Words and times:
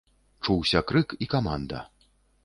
Чуўся 0.45 0.81
крык 0.91 1.13
і 1.25 1.27
каманда. 1.33 1.83